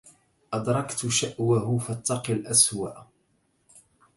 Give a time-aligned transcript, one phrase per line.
[0.53, 3.07] أدركت شأوك فاتق الأسواء